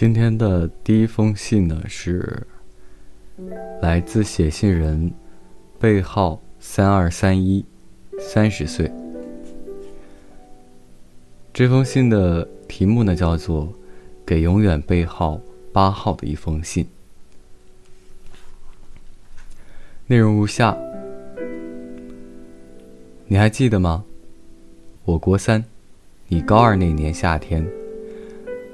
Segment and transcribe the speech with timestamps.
[0.00, 2.46] 今天的第一封信呢，是
[3.82, 5.12] 来自写信人，
[5.78, 7.62] 背号三二三一，
[8.18, 8.90] 三十岁。
[11.52, 13.66] 这封信的题目呢，叫做
[14.24, 15.38] 《给永远背号
[15.70, 16.82] 八号的一封信》，
[20.06, 20.74] 内容如下：
[23.26, 24.02] 你还记得吗？
[25.04, 25.62] 我国三，
[26.28, 27.70] 你高二那年夏天，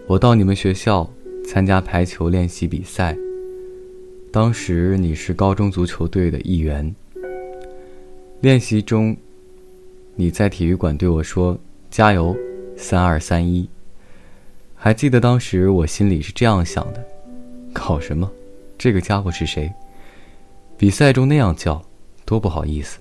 [0.06, 1.08] 我到你们学校。
[1.48, 3.16] 参加排球练习比赛，
[4.32, 6.92] 当时你是高中足球队的一员。
[8.40, 9.16] 练习中，
[10.16, 11.56] 你在体育馆对我说
[11.88, 12.36] ：“加油，
[12.76, 13.68] 三二三一。”
[14.74, 17.00] 还记得当时我心里是这样想的：
[17.72, 18.28] 搞什么？
[18.76, 19.72] 这个家伙是谁？
[20.76, 21.80] 比赛中那样叫，
[22.24, 22.98] 多不好意思。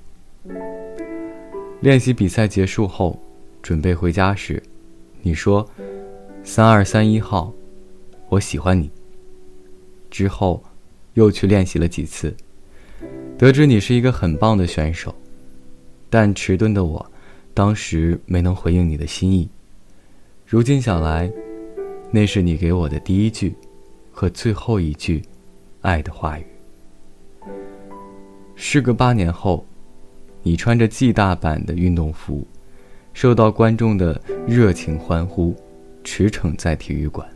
[1.79, 3.19] 练习比赛结束后，
[3.63, 4.61] 准备回家时，
[5.23, 5.67] 你说
[6.45, 7.51] ：“三二三一号。”
[8.29, 8.89] 我喜欢你。
[10.09, 10.63] 之后，
[11.15, 12.33] 又去练习了几次，
[13.37, 15.13] 得知你是一个很棒的选手，
[16.09, 17.05] 但迟钝的我，
[17.53, 19.49] 当时没能回应你的心意。
[20.45, 21.29] 如今想来，
[22.11, 23.53] 那是你给我的第一句，
[24.11, 25.21] 和最后一句，
[25.81, 26.45] 爱的话语。
[28.55, 29.65] 事隔八年后，
[30.43, 32.45] 你穿着暨大版的运动服，
[33.13, 35.55] 受到观众的热情欢呼，
[36.05, 37.27] 驰骋在体育馆。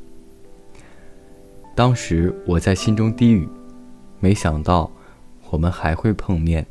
[1.75, 3.45] 当时我在心中低语，
[4.21, 4.89] 没想到
[5.49, 6.65] 我们还会碰面。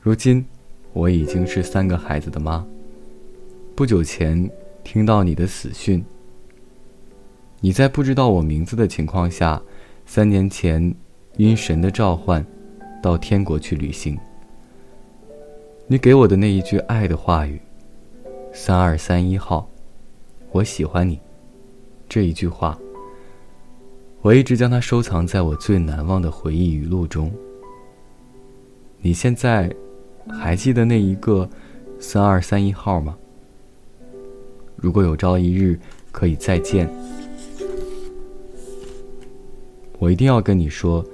[0.00, 0.44] 如今
[0.92, 2.66] 我已经是三个孩子的妈。
[3.74, 4.50] 不久前
[4.82, 6.02] 听到你的死讯，
[7.60, 9.60] 你在不知道我名字的情况下，
[10.06, 10.94] 三年前
[11.36, 12.44] 因神的召唤
[13.02, 14.18] 到天国去旅行。
[15.88, 17.60] 你给我的那一句爱的话语，
[18.52, 19.68] 三二三一号，
[20.52, 21.20] 我喜欢你，
[22.08, 22.78] 这一句话。
[24.22, 27.32] 我一直将它收藏在我最难忘的回忆语录中。
[28.98, 29.70] 你现在
[30.28, 31.48] 还记得那一个
[32.00, 33.16] 三二三一号吗？
[34.74, 35.78] 如果有朝一日
[36.10, 36.90] 可以再见，
[39.98, 41.04] 我一定要跟你说，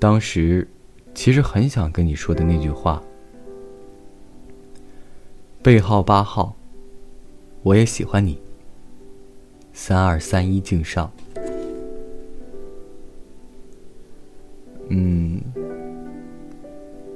[0.00, 0.66] 当时
[1.14, 3.00] 其实很想跟你说的那句话。
[5.62, 6.55] 背号八号，
[7.66, 8.38] 我也喜欢你。
[9.72, 11.12] 三二三一，敬上。
[14.88, 15.40] 嗯，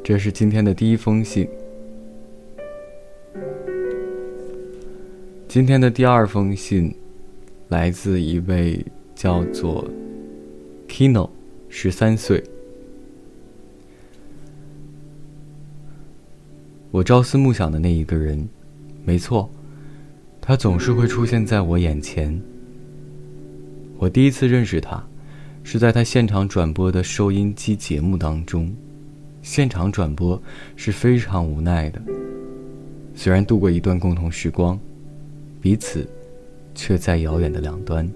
[0.02, 1.48] 这是今天的第一封信。
[5.46, 6.92] 今天的第二封信，
[7.68, 8.84] 来自一位
[9.14, 9.88] 叫做
[10.88, 11.30] Kino，
[11.68, 12.42] 十三岁。
[16.90, 18.48] 我朝思暮想的那一个人，
[19.04, 19.48] 没错，
[20.40, 22.40] 他总是会出现在我眼前。
[23.98, 25.02] 我第一次认识他。
[25.62, 28.74] 是在他现场转播的收音机节目当中，
[29.42, 30.42] 现场转播
[30.74, 32.00] 是非常无奈的。
[33.14, 34.80] 虽然度过一段共同时光，
[35.60, 36.08] 彼此
[36.74, 38.10] 却在遥远的两端。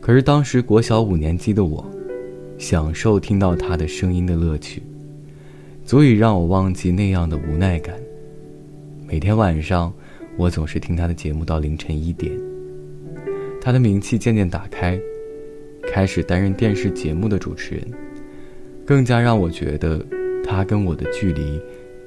[0.00, 1.84] 可是当时国小五年级的我，
[2.56, 4.80] 享受听到他的声音的乐趣，
[5.84, 7.96] 足以让我忘记那样的无奈感。
[9.04, 9.92] 每天晚上，
[10.40, 12.32] 我总是听他的节目到凌晨一点。
[13.60, 14.98] 他的名气渐渐打开。
[15.92, 17.84] 开始担任电视节目的主持人，
[18.86, 20.02] 更加让我觉得
[20.44, 21.60] 他跟我的距离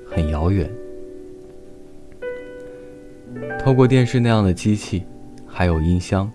[0.05, 0.69] 很遥远。
[3.59, 5.03] 透过电视那样的机器，
[5.45, 6.31] 还有音箱，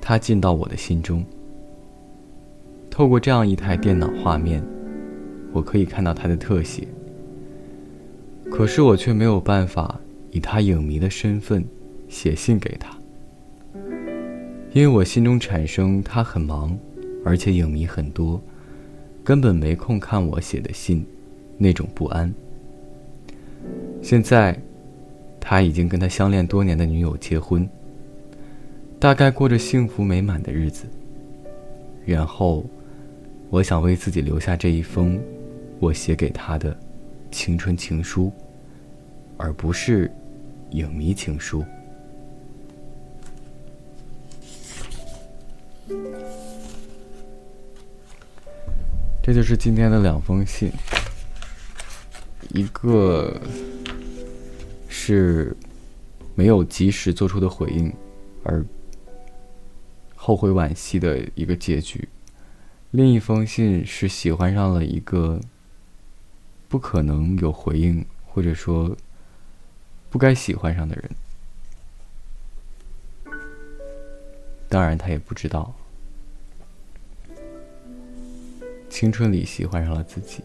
[0.00, 1.22] 他进到我的心中。
[2.88, 4.62] 透过这样一台电脑画面，
[5.52, 6.88] 我可以看到他的特写。
[8.56, 10.00] 可是我却没有办法
[10.30, 11.62] 以他影迷的身份
[12.08, 12.96] 写信给他。
[14.72, 16.74] 因为我心中产生他很忙，
[17.22, 18.42] 而且影迷很多，
[19.22, 21.04] 根本没空看我写的信，
[21.58, 22.32] 那种不安。
[24.00, 24.58] 现在，
[25.38, 27.68] 他已经跟他相恋多年的女友结婚，
[28.98, 30.86] 大概过着幸福美满的日子。
[32.06, 32.64] 然后，
[33.50, 35.20] 我想为自己留下这一封
[35.78, 36.74] 我写给他的
[37.30, 38.32] 青春情书，
[39.36, 40.10] 而不是
[40.70, 41.64] 影迷情书。
[49.22, 50.70] 这就是今天的两封信，
[52.50, 53.40] 一个
[54.88, 55.56] 是
[56.36, 57.92] 没有及时做出的回应，
[58.44, 58.64] 而
[60.14, 62.06] 后悔惋惜的一个结局；
[62.92, 65.40] 另一封信是喜欢上了一个
[66.68, 68.96] 不可能有回应，或者说
[70.16, 71.10] 不该喜欢上的人。
[74.66, 75.74] 当然他也不知道。
[78.88, 80.42] 青春里喜欢上了自己。